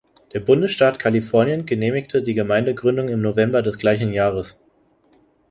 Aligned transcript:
Der 0.33 0.39
Bundesstaat 0.39 0.97
Kalifornien 0.97 1.67
genehmigte 1.67 2.23
die 2.23 2.33
Gemeindegründung 2.33 3.07
im 3.07 3.21
November 3.21 3.61
des 3.61 3.77
gleichen 3.77 4.13
Jahres. 4.13 4.59